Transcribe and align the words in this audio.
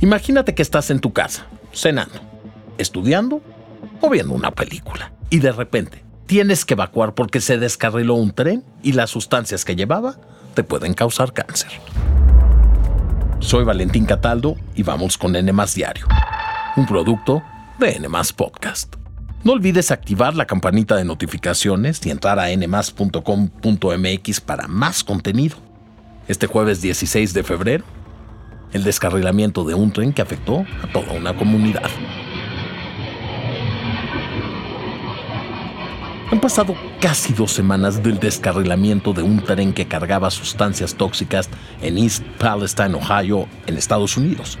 Imagínate 0.00 0.54
que 0.54 0.62
estás 0.62 0.90
en 0.90 1.00
tu 1.00 1.12
casa, 1.12 1.46
cenando, 1.72 2.20
estudiando 2.76 3.40
o 4.00 4.10
viendo 4.10 4.34
una 4.34 4.50
película. 4.50 5.12
Y 5.30 5.38
de 5.38 5.52
repente 5.52 6.04
tienes 6.26 6.66
que 6.66 6.74
evacuar 6.74 7.14
porque 7.14 7.40
se 7.40 7.58
descarriló 7.58 8.14
un 8.14 8.32
tren 8.32 8.62
y 8.82 8.92
las 8.92 9.10
sustancias 9.10 9.64
que 9.64 9.74
llevaba 9.74 10.16
te 10.54 10.64
pueden 10.64 10.92
causar 10.92 11.32
cáncer. 11.32 11.70
Soy 13.38 13.64
Valentín 13.64 14.04
Cataldo 14.06 14.56
y 14.74 14.82
vamos 14.82 15.16
con 15.16 15.34
N 15.34 15.52
Diario, 15.74 16.06
un 16.76 16.86
producto 16.86 17.42
de 17.78 17.92
N 17.96 18.08
Podcast. 18.36 18.96
No 19.44 19.52
olvides 19.52 19.90
activar 19.90 20.34
la 20.34 20.46
campanita 20.46 20.96
de 20.96 21.04
notificaciones 21.04 22.04
y 22.04 22.10
entrar 22.10 22.38
a 22.38 22.54
nmas.com.mx 22.54 24.40
para 24.40 24.66
más 24.66 25.04
contenido. 25.04 25.56
Este 26.26 26.48
jueves 26.48 26.82
16 26.82 27.32
de 27.32 27.44
febrero, 27.44 27.84
el 28.76 28.84
descarrilamiento 28.84 29.64
de 29.64 29.74
un 29.74 29.90
tren 29.90 30.12
que 30.12 30.22
afectó 30.22 30.64
a 30.82 30.92
toda 30.92 31.12
una 31.12 31.36
comunidad. 31.36 31.90
Han 36.30 36.40
pasado 36.40 36.74
casi 37.00 37.32
dos 37.32 37.52
semanas 37.52 38.02
del 38.02 38.18
descarrilamiento 38.18 39.12
de 39.12 39.22
un 39.22 39.42
tren 39.42 39.72
que 39.72 39.86
cargaba 39.86 40.30
sustancias 40.30 40.94
tóxicas 40.94 41.48
en 41.80 41.98
East 41.98 42.24
Palestine, 42.38 42.94
Ohio, 42.94 43.48
en 43.66 43.76
Estados 43.76 44.16
Unidos. 44.16 44.58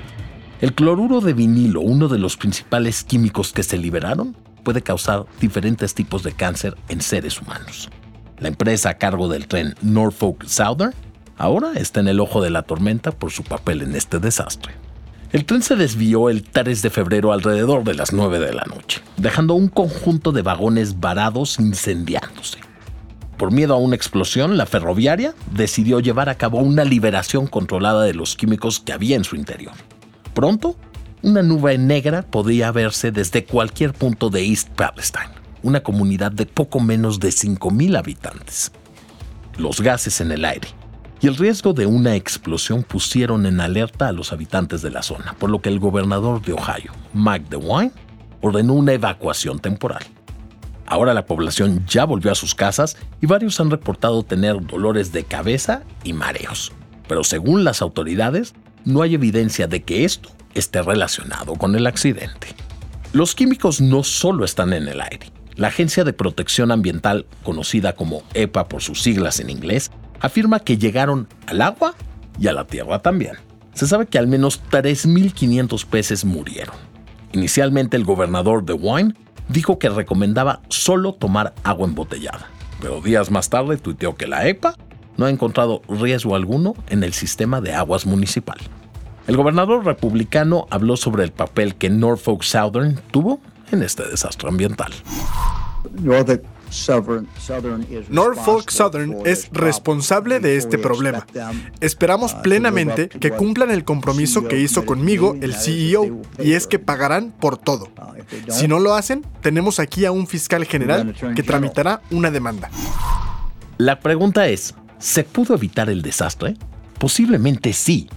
El 0.60 0.72
cloruro 0.72 1.20
de 1.20 1.34
vinilo, 1.34 1.80
uno 1.80 2.08
de 2.08 2.18
los 2.18 2.36
principales 2.36 3.04
químicos 3.04 3.52
que 3.52 3.62
se 3.62 3.76
liberaron, 3.78 4.36
puede 4.62 4.80
causar 4.80 5.26
diferentes 5.40 5.92
tipos 5.92 6.22
de 6.22 6.32
cáncer 6.32 6.76
en 6.88 7.00
seres 7.00 7.40
humanos. 7.42 7.90
La 8.38 8.48
empresa 8.48 8.90
a 8.90 8.94
cargo 8.94 9.28
del 9.28 9.46
tren 9.46 9.74
Norfolk 9.82 10.44
Southern 10.46 10.94
ahora 11.36 11.72
está 11.74 12.00
en 12.00 12.08
el 12.08 12.20
ojo 12.20 12.42
de 12.42 12.50
la 12.50 12.62
tormenta 12.62 13.10
por 13.12 13.30
su 13.30 13.42
papel 13.42 13.82
en 13.82 13.94
este 13.94 14.18
desastre. 14.18 14.74
El 15.32 15.44
tren 15.44 15.62
se 15.62 15.76
desvió 15.76 16.30
el 16.30 16.44
3 16.44 16.82
de 16.82 16.90
febrero 16.90 17.32
alrededor 17.32 17.84
de 17.84 17.94
las 17.94 18.12
9 18.12 18.38
de 18.38 18.54
la 18.54 18.64
noche, 18.64 19.02
dejando 19.16 19.54
un 19.54 19.68
conjunto 19.68 20.32
de 20.32 20.42
vagones 20.42 21.00
varados 21.00 21.58
incendiándose. 21.58 22.58
Por 23.36 23.52
miedo 23.52 23.74
a 23.74 23.78
una 23.78 23.96
explosión, 23.96 24.56
la 24.56 24.66
ferroviaria 24.66 25.34
decidió 25.52 26.00
llevar 26.00 26.28
a 26.28 26.36
cabo 26.36 26.58
una 26.58 26.84
liberación 26.84 27.48
controlada 27.48 28.04
de 28.04 28.14
los 28.14 28.34
químicos 28.34 28.80
que 28.80 28.92
había 28.92 29.16
en 29.16 29.24
su 29.24 29.36
interior. 29.36 29.74
Pronto, 30.32 30.76
una 31.22 31.42
nube 31.42 31.76
negra 31.76 32.22
podía 32.22 32.70
verse 32.72 33.10
desde 33.10 33.44
cualquier 33.44 33.92
punto 33.92 34.30
de 34.30 34.46
East 34.46 34.70
Palestine, 34.70 35.34
una 35.62 35.82
comunidad 35.82 36.32
de 36.32 36.46
poco 36.46 36.80
menos 36.80 37.20
de 37.20 37.28
5.000 37.28 37.98
habitantes. 37.98 38.72
Los 39.58 39.80
gases 39.80 40.20
en 40.20 40.32
el 40.32 40.44
aire, 40.44 40.68
y 41.20 41.28
el 41.28 41.36
riesgo 41.36 41.72
de 41.72 41.86
una 41.86 42.14
explosión 42.14 42.82
pusieron 42.82 43.46
en 43.46 43.60
alerta 43.60 44.08
a 44.08 44.12
los 44.12 44.32
habitantes 44.32 44.82
de 44.82 44.90
la 44.90 45.02
zona, 45.02 45.34
por 45.38 45.50
lo 45.50 45.60
que 45.60 45.68
el 45.68 45.78
gobernador 45.78 46.42
de 46.42 46.52
Ohio, 46.52 46.92
Mike 47.14 47.46
DeWine, 47.48 47.92
ordenó 48.40 48.74
una 48.74 48.92
evacuación 48.92 49.58
temporal. 49.58 50.02
Ahora 50.86 51.14
la 51.14 51.26
población 51.26 51.84
ya 51.86 52.04
volvió 52.04 52.30
a 52.30 52.36
sus 52.36 52.54
casas 52.54 52.96
y 53.20 53.26
varios 53.26 53.58
han 53.60 53.70
reportado 53.70 54.22
tener 54.22 54.64
dolores 54.64 55.12
de 55.12 55.24
cabeza 55.24 55.82
y 56.04 56.12
mareos. 56.12 56.72
Pero 57.08 57.24
según 57.24 57.64
las 57.64 57.82
autoridades, 57.82 58.54
no 58.84 59.02
hay 59.02 59.14
evidencia 59.14 59.66
de 59.66 59.82
que 59.82 60.04
esto 60.04 60.30
esté 60.54 60.82
relacionado 60.82 61.54
con 61.54 61.74
el 61.74 61.86
accidente. 61.86 62.48
Los 63.12 63.34
químicos 63.34 63.80
no 63.80 64.04
solo 64.04 64.44
están 64.44 64.72
en 64.72 64.86
el 64.88 65.00
aire. 65.00 65.32
La 65.56 65.68
Agencia 65.68 66.04
de 66.04 66.12
Protección 66.12 66.70
Ambiental, 66.70 67.26
conocida 67.42 67.94
como 67.94 68.22
EPA 68.34 68.68
por 68.68 68.82
sus 68.82 69.02
siglas 69.02 69.40
en 69.40 69.50
inglés, 69.50 69.90
afirma 70.20 70.60
que 70.60 70.78
llegaron 70.78 71.28
al 71.46 71.62
agua 71.62 71.94
y 72.38 72.48
a 72.48 72.52
la 72.52 72.66
tierra 72.66 73.00
también. 73.00 73.36
Se 73.74 73.86
sabe 73.86 74.06
que 74.06 74.18
al 74.18 74.26
menos 74.26 74.62
3.500 74.70 75.84
peces 75.86 76.24
murieron. 76.24 76.74
Inicialmente 77.32 77.96
el 77.96 78.04
gobernador 78.04 78.64
de 78.64 78.72
Wine 78.72 79.14
dijo 79.48 79.78
que 79.78 79.88
recomendaba 79.88 80.60
solo 80.68 81.12
tomar 81.12 81.54
agua 81.62 81.86
embotellada, 81.86 82.46
pero 82.80 83.00
días 83.00 83.30
más 83.30 83.50
tarde 83.50 83.76
tuiteó 83.76 84.16
que 84.16 84.26
la 84.26 84.46
EPA 84.48 84.74
no 85.16 85.26
ha 85.26 85.30
encontrado 85.30 85.82
riesgo 85.88 86.34
alguno 86.34 86.74
en 86.88 87.02
el 87.02 87.12
sistema 87.12 87.60
de 87.60 87.74
aguas 87.74 88.06
municipal. 88.06 88.58
El 89.26 89.36
gobernador 89.36 89.84
republicano 89.84 90.66
habló 90.70 90.96
sobre 90.96 91.24
el 91.24 91.32
papel 91.32 91.74
que 91.74 91.90
Norfolk 91.90 92.42
Southern 92.42 93.00
tuvo 93.10 93.40
en 93.72 93.82
este 93.82 94.08
desastre 94.08 94.48
ambiental. 94.48 94.92
Southern 98.68 99.16
es 99.24 99.48
responsable 99.52 100.40
de 100.40 100.56
este 100.56 100.78
problema. 100.78 101.26
Esperamos 101.80 102.34
uh, 102.34 102.42
plenamente 102.42 103.08
que 103.08 103.30
cumplan 103.30 103.70
el 103.70 103.84
compromiso 103.84 104.46
que 104.46 104.60
hizo 104.60 104.86
conmigo 104.86 105.36
el 105.40 105.54
CEO, 105.54 106.20
y 106.38 106.52
es 106.52 106.66
que 106.66 106.78
pagarán 106.78 107.32
por 107.32 107.56
todo. 107.56 107.88
Uh, 107.96 108.52
si 108.52 108.68
no 108.68 108.78
lo 108.78 108.94
hacen, 108.94 109.24
tenemos 109.40 109.80
aquí 109.80 110.04
a 110.04 110.12
un 110.12 110.26
fiscal 110.26 110.64
general 110.64 111.14
que 111.34 111.42
tramitará 111.42 112.02
una 112.10 112.30
demanda. 112.30 112.70
La 113.78 114.00
pregunta 114.00 114.48
es, 114.48 114.74
¿se 114.98 115.24
pudo 115.24 115.54
evitar 115.54 115.90
el 115.90 116.02
desastre? 116.02 116.56
Posiblemente 116.98 117.72
sí, 117.72 118.08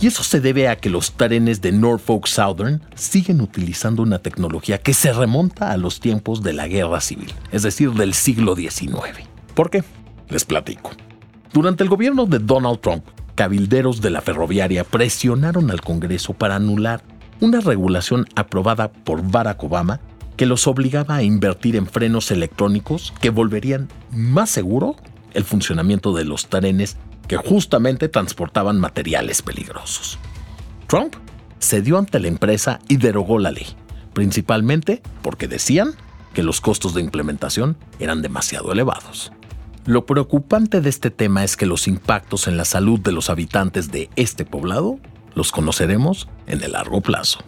y 0.00 0.06
eso 0.06 0.22
se 0.22 0.40
debe 0.40 0.68
a 0.68 0.76
que 0.76 0.90
los 0.90 1.12
trenes 1.12 1.60
de 1.60 1.72
Norfolk 1.72 2.26
Southern 2.26 2.82
siguen 2.94 3.40
utilizando 3.40 4.02
una 4.02 4.18
tecnología 4.18 4.78
que 4.78 4.94
se 4.94 5.12
remonta 5.12 5.72
a 5.72 5.76
los 5.76 6.00
tiempos 6.00 6.42
de 6.42 6.52
la 6.52 6.68
guerra 6.68 7.00
civil, 7.00 7.34
es 7.50 7.62
decir, 7.62 7.92
del 7.92 8.14
siglo 8.14 8.54
XIX. 8.54 8.92
¿Por 9.54 9.70
qué? 9.70 9.82
Les 10.28 10.44
platico. 10.44 10.90
Durante 11.52 11.82
el 11.82 11.88
gobierno 11.88 12.26
de 12.26 12.38
Donald 12.38 12.80
Trump, 12.80 13.04
cabilderos 13.34 14.00
de 14.00 14.10
la 14.10 14.20
ferroviaria 14.20 14.84
presionaron 14.84 15.70
al 15.70 15.80
Congreso 15.80 16.32
para 16.34 16.56
anular 16.56 17.02
una 17.40 17.60
regulación 17.60 18.26
aprobada 18.36 18.92
por 18.92 19.22
Barack 19.22 19.62
Obama 19.62 20.00
que 20.36 20.46
los 20.46 20.68
obligaba 20.68 21.16
a 21.16 21.22
invertir 21.24 21.74
en 21.74 21.86
frenos 21.86 22.30
electrónicos 22.30 23.12
que 23.20 23.30
volverían 23.30 23.88
más 24.12 24.50
seguro 24.50 24.94
el 25.32 25.44
funcionamiento 25.44 26.12
de 26.12 26.24
los 26.24 26.48
trenes 26.48 26.96
que 27.26 27.36
justamente 27.36 28.08
transportaban 28.08 28.80
materiales 28.80 29.42
peligrosos. 29.42 30.18
Trump 30.86 31.14
cedió 31.60 31.98
ante 31.98 32.18
la 32.20 32.28
empresa 32.28 32.80
y 32.88 32.96
derogó 32.96 33.38
la 33.38 33.50
ley, 33.50 33.66
principalmente 34.14 35.02
porque 35.22 35.48
decían 35.48 35.94
que 36.32 36.42
los 36.42 36.60
costos 36.60 36.94
de 36.94 37.02
implementación 37.02 37.76
eran 37.98 38.22
demasiado 38.22 38.72
elevados. 38.72 39.32
Lo 39.84 40.06
preocupante 40.06 40.80
de 40.80 40.90
este 40.90 41.10
tema 41.10 41.44
es 41.44 41.56
que 41.56 41.66
los 41.66 41.88
impactos 41.88 42.46
en 42.46 42.56
la 42.56 42.64
salud 42.64 43.00
de 43.00 43.12
los 43.12 43.30
habitantes 43.30 43.90
de 43.90 44.10
este 44.16 44.44
poblado 44.44 44.98
los 45.34 45.52
conoceremos 45.52 46.28
en 46.46 46.62
el 46.62 46.72
largo 46.72 47.00
plazo. 47.00 47.38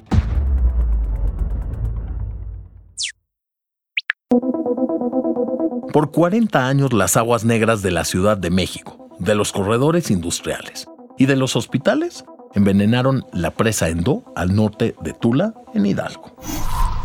Por 5.93 6.13
40 6.13 6.67
años 6.67 6.93
las 6.93 7.17
aguas 7.17 7.45
negras 7.45 7.83
de 7.83 7.91
la 7.91 8.05
Ciudad 8.05 8.37
de 8.37 8.51
México 8.51 9.09
de 9.19 9.35
los 9.35 9.53
corredores 9.53 10.11
industriales 10.11 10.89
y 11.19 11.27
de 11.27 11.37
los 11.37 11.57
hospitales 11.57 12.25
envenenaron 12.55 13.25
la 13.33 13.51
presa 13.51 13.89
Endo 13.89 14.23
al 14.35 14.55
norte 14.55 14.95
de 15.03 15.13
Tula, 15.13 15.55
en 15.75 15.87
Hidalgo. 15.87 16.37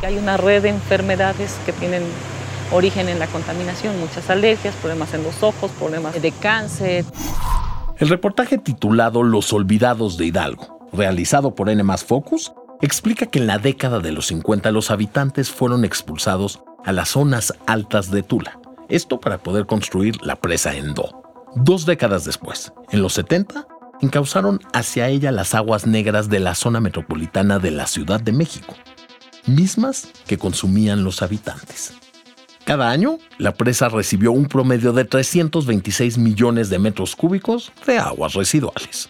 Hay 0.04 0.18
una 0.18 0.38
red 0.38 0.64
de 0.64 0.70
enfermedades 0.70 1.58
que 1.66 1.74
tienen 1.74 2.04
origen 2.72 3.10
en 3.10 3.20
la 3.20 3.28
contaminación, 3.28 4.00
muchas 4.00 4.30
alergias, 4.30 4.76
problemas 4.76 5.14
en 5.14 5.24
los 5.24 5.42
ojos, 5.44 5.72
problemas 5.72 6.22
de 6.22 6.32
cáncer. 6.32 7.06
El 7.98 8.10
reportaje 8.10 8.58
titulado 8.58 9.24
Los 9.24 9.52
Olvidados 9.52 10.18
de 10.18 10.26
Hidalgo, 10.26 10.88
realizado 10.94 11.56
por 11.56 11.70
N 11.70 11.84
Focus, 11.98 12.54
explica 12.82 13.26
que 13.26 13.40
en 13.40 13.48
la 13.48 13.58
década 13.58 14.00
de 14.00 14.12
los 14.12 14.28
50 14.28 14.72
los 14.72 14.92
habitantes 14.92 15.50
fueron 15.50 15.86
expulsados 15.86 16.62
a 16.84 16.92
las 16.92 17.10
zonas 17.10 17.54
altas 17.66 18.12
de 18.12 18.22
Tula, 18.22 18.60
esto 18.90 19.20
para 19.20 19.38
poder 19.38 19.66
construir 19.66 20.22
la 20.22 20.36
presa 20.36 20.76
Endo. 20.76 21.24
Dos 21.56 21.86
décadas 21.86 22.26
después, 22.26 22.74
en 22.92 23.02
los 23.02 23.14
70, 23.14 23.68
encauzaron 24.02 24.60
hacia 24.74 25.08
ella 25.08 25.32
las 25.32 25.56
aguas 25.56 25.88
negras 25.88 26.30
de 26.30 26.40
la 26.40 26.56
zona 26.56 26.82
metropolitana 26.82 27.60
de 27.60 27.72
la 27.72 27.88
Ciudad 27.88 28.20
de 28.20 28.32
México, 28.32 28.76
mismas 29.46 30.10
que 30.28 30.38
consumían 30.38 31.04
los 31.04 31.22
habitantes. 31.22 31.94
Cada 32.66 32.90
año, 32.90 33.20
la 33.38 33.54
presa 33.54 33.90
recibió 33.90 34.32
un 34.32 34.48
promedio 34.48 34.92
de 34.92 35.06
326 35.06 36.18
millones 36.18 36.70
de 36.70 36.80
metros 36.80 37.16
cúbicos 37.16 37.72
de 37.86 38.00
aguas 38.00 38.34
residuales. 38.34 39.10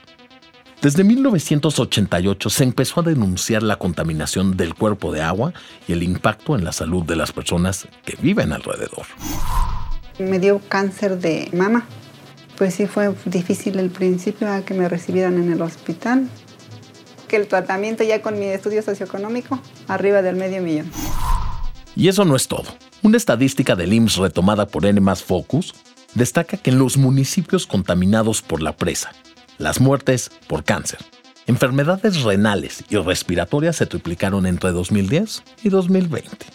Desde 0.82 1.04
1988 1.04 2.50
se 2.50 2.64
empezó 2.64 3.00
a 3.00 3.04
denunciar 3.04 3.64
la 3.64 3.78
contaminación 3.78 4.56
del 4.56 4.76
cuerpo 4.76 5.12
de 5.12 5.22
agua 5.22 5.54
y 5.88 5.94
el 5.94 6.04
impacto 6.04 6.56
en 6.56 6.64
la 6.64 6.72
salud 6.72 7.04
de 7.04 7.16
las 7.16 7.32
personas 7.32 7.88
que 8.04 8.18
viven 8.22 8.54
alrededor. 8.54 9.06
Me 10.20 10.40
dio 10.40 10.62
cáncer 10.70 11.20
de 11.20 11.50
mama 11.54 11.86
pues 12.58 12.76
sí 12.76 12.88
fue 12.88 13.14
difícil 13.26 13.80
el 13.80 13.90
principio 13.90 14.52
a 14.52 14.62
que 14.62 14.74
me 14.74 14.88
recibieran 14.88 15.36
en 15.36 15.52
el 15.52 15.62
hospital. 15.62 16.30
Que 17.28 17.38
el 17.38 17.48
tratamiento 17.48 18.04
ya 18.04 18.22
con 18.22 18.40
mi 18.40 18.46
estudio 18.46 18.82
socioeconómico, 18.82 19.60
arriba 19.88 20.22
del 20.22 20.36
medio 20.36 20.62
millón. 20.62 20.92
Y 21.96 22.08
eso 22.08 22.24
no 22.24 22.36
es 22.36 22.48
todo. 22.48 22.66
Una 23.02 23.18
estadística 23.18 23.76
del 23.76 23.94
IMSS 23.94 24.18
retomada 24.18 24.68
por 24.68 24.86
N 24.86 25.02
Focus 25.16 25.74
destaca 26.14 26.58
que 26.58 26.70
en 26.70 26.80
los 26.80 26.98
municipios 26.98 27.68
contaminados 27.68 28.42
por 28.42 28.62
la 28.62 28.76
presa, 28.76 29.12
las 29.58 29.80
muertes 29.80 30.32
por 30.48 30.64
cáncer 30.64 31.00
enfermedades 31.48 32.24
renales 32.24 32.84
y 32.90 32.98
respiratorias 32.98 33.76
se 33.76 33.86
triplicaron 33.86 34.46
entre 34.46 34.72
2010 34.72 35.44
y 35.64 35.70
2020. 35.70 36.46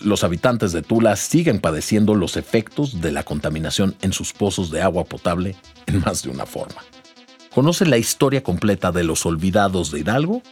Los 0.00 0.24
habitantes 0.24 0.72
de 0.72 0.82
Tula 0.82 1.14
siguen 1.16 1.60
padeciendo 1.60 2.14
los 2.14 2.36
efectos 2.36 3.00
de 3.00 3.10
la 3.10 3.24
contaminación 3.24 3.96
en 4.00 4.12
sus 4.12 4.32
pozos 4.32 4.70
de 4.70 4.80
agua 4.80 5.04
potable 5.04 5.56
en 5.86 6.00
más 6.00 6.22
de 6.22 6.30
una 6.30 6.46
forma. 6.46 6.82
Conoce 7.52 7.84
la 7.84 7.98
historia 7.98 8.42
completa 8.42 8.92
de 8.92 9.02
los 9.04 9.26
olvidados 9.26 9.90
de 9.90 10.00
Hidalgo 10.00 10.42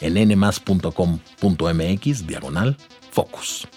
en 0.00 0.14
nmas.com.mx 0.28 2.26
diagonal 2.26 2.76
focus. 3.10 3.68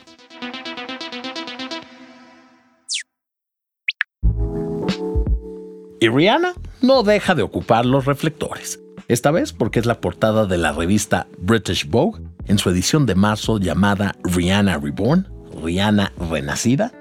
Y 5.99 6.09
Rihanna 6.09 6.53
no 6.81 7.03
deja 7.03 7.35
de 7.35 7.43
ocupar 7.43 7.85
los 7.85 8.05
reflectores, 8.05 8.79
esta 9.07 9.31
vez 9.31 9.53
porque 9.53 9.79
es 9.79 9.85
la 9.85 10.01
portada 10.01 10.45
de 10.45 10.57
la 10.57 10.71
revista 10.71 11.27
British 11.39 11.87
Vogue 11.89 12.21
en 12.45 12.57
su 12.57 12.69
edición 12.69 13.05
de 13.05 13.15
marzo 13.15 13.59
llamada 13.59 14.15
Rihanna 14.23 14.77
Reborn, 14.77 15.27
Rihanna 15.63 16.13
Renacida. 16.29 16.91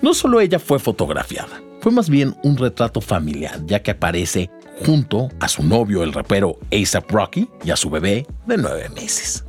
No 0.00 0.14
solo 0.14 0.40
ella 0.40 0.58
fue 0.58 0.78
fotografiada, 0.78 1.60
fue 1.80 1.92
más 1.92 2.08
bien 2.08 2.34
un 2.42 2.56
retrato 2.56 3.00
familiar, 3.00 3.60
ya 3.66 3.82
que 3.82 3.92
aparece 3.92 4.50
junto 4.84 5.28
a 5.40 5.48
su 5.48 5.62
novio, 5.62 6.02
el 6.02 6.12
rapero 6.12 6.58
ASAP 6.72 7.10
Rocky, 7.10 7.48
y 7.64 7.70
a 7.70 7.76
su 7.76 7.90
bebé 7.90 8.26
de 8.46 8.56
nueve 8.56 8.88
meses. 8.88 9.44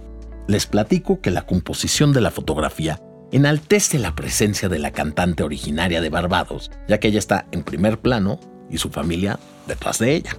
Les 0.47 0.67
platico 0.67 1.21
que 1.21 1.31
la 1.31 1.45
composición 1.45 2.13
de 2.13 2.21
la 2.21 2.31
fotografía 2.31 3.01
enaltece 3.31 3.99
la 3.99 4.15
presencia 4.15 4.69
de 4.69 4.79
la 4.79 4.91
cantante 4.91 5.43
originaria 5.43 6.01
de 6.01 6.09
Barbados, 6.09 6.71
ya 6.87 6.99
que 6.99 7.07
ella 7.07 7.19
está 7.19 7.47
en 7.51 7.63
primer 7.63 7.99
plano 7.99 8.39
y 8.69 8.77
su 8.77 8.89
familia 8.89 9.39
detrás 9.67 9.99
de 9.99 10.15
ella. 10.15 10.35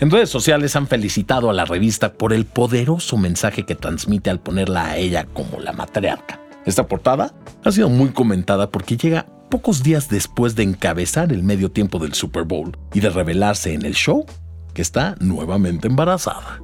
En 0.00 0.10
redes 0.10 0.30
sociales 0.30 0.74
han 0.74 0.88
felicitado 0.88 1.50
a 1.50 1.52
la 1.52 1.64
revista 1.64 2.14
por 2.14 2.32
el 2.32 2.46
poderoso 2.46 3.16
mensaje 3.16 3.64
que 3.64 3.76
transmite 3.76 4.28
al 4.28 4.40
ponerla 4.40 4.86
a 4.86 4.96
ella 4.96 5.26
como 5.32 5.60
la 5.60 5.72
matriarca. 5.72 6.40
Esta 6.66 6.86
portada 6.86 7.32
ha 7.62 7.70
sido 7.70 7.88
muy 7.88 8.08
comentada 8.10 8.70
porque 8.70 8.96
llega 8.96 9.26
pocos 9.50 9.82
días 9.82 10.08
después 10.08 10.56
de 10.56 10.64
encabezar 10.64 11.32
el 11.32 11.42
medio 11.42 11.70
tiempo 11.70 11.98
del 11.98 12.14
Super 12.14 12.42
Bowl 12.42 12.76
y 12.92 13.00
de 13.00 13.10
revelarse 13.10 13.72
en 13.72 13.84
el 13.84 13.94
show 13.94 14.26
que 14.72 14.82
está 14.82 15.14
nuevamente 15.20 15.86
embarazada. 15.86 16.60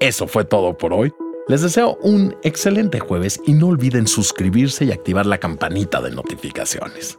Eso 0.00 0.26
fue 0.26 0.44
todo 0.44 0.76
por 0.76 0.92
hoy. 0.92 1.12
Les 1.48 1.62
deseo 1.62 1.96
un 2.02 2.36
excelente 2.42 3.00
jueves 3.00 3.40
y 3.46 3.52
no 3.52 3.68
olviden 3.68 4.06
suscribirse 4.06 4.84
y 4.84 4.92
activar 4.92 5.24
la 5.24 5.38
campanita 5.38 6.02
de 6.02 6.10
notificaciones. 6.10 7.18